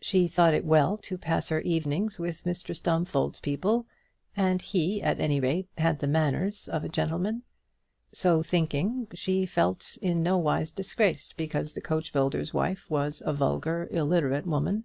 [0.00, 3.84] She thought it well to pass her evenings with Mr Stumfold's people,
[4.36, 7.42] and he at any rate had the manners of a gentleman.
[8.12, 13.88] So thinking, she felt in no wise disgraced because the coachbuilder's wife was a vulgar,
[13.90, 14.84] illiterate woman.